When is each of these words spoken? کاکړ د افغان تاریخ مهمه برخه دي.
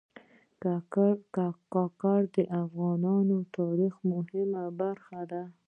کاکړ 1.73 2.21
د 2.35 2.37
افغان 2.63 3.03
تاریخ 3.57 3.93
مهمه 4.11 4.63
برخه 4.79 5.19
دي. 5.31 5.43